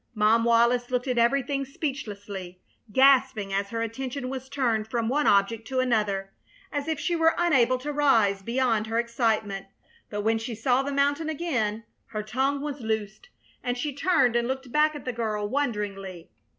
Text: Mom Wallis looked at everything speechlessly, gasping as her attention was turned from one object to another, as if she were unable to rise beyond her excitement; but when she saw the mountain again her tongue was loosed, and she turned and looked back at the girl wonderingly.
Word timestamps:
Mom 0.15 0.43
Wallis 0.45 0.89
looked 0.89 1.05
at 1.07 1.19
everything 1.19 1.63
speechlessly, 1.63 2.59
gasping 2.91 3.53
as 3.53 3.69
her 3.69 3.83
attention 3.83 4.29
was 4.29 4.49
turned 4.49 4.87
from 4.87 5.07
one 5.07 5.27
object 5.27 5.67
to 5.67 5.79
another, 5.79 6.33
as 6.71 6.87
if 6.87 6.99
she 6.99 7.15
were 7.15 7.35
unable 7.37 7.77
to 7.77 7.93
rise 7.93 8.41
beyond 8.41 8.87
her 8.87 8.97
excitement; 8.97 9.67
but 10.09 10.21
when 10.21 10.39
she 10.39 10.55
saw 10.55 10.81
the 10.81 10.91
mountain 10.91 11.29
again 11.29 11.83
her 12.07 12.23
tongue 12.23 12.61
was 12.61 12.81
loosed, 12.81 13.29
and 13.63 13.77
she 13.77 13.93
turned 13.93 14.35
and 14.35 14.47
looked 14.47 14.71
back 14.71 14.95
at 14.95 15.05
the 15.05 15.13
girl 15.13 15.47
wonderingly. 15.47 16.31